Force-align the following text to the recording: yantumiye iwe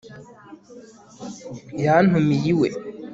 yantumiye 1.83 2.47
iwe 2.53 2.69